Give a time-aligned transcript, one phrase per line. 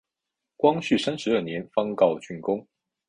[0.57, 2.67] 光绪三十二年方告竣工。